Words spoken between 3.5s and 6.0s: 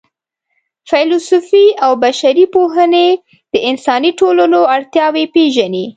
د انساني ټولنو اړتیاوې پېژني.